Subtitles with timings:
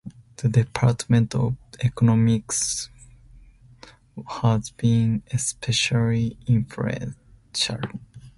[0.37, 2.89] The Department of Economics
[4.41, 7.77] has been especially influential.